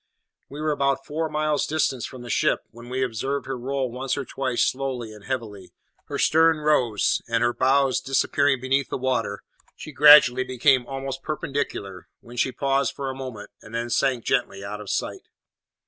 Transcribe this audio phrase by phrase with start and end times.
[0.49, 4.17] We were about four miles distant from the ship, when we observed her roll once
[4.17, 5.73] or twice slowly and heavily;
[6.05, 9.43] her stern rose, and, her bows disappearing beneath the water,
[9.75, 14.65] she gradually became almost perpendicular, when she paused for a moment and then sank gently
[14.65, 15.27] out of sight.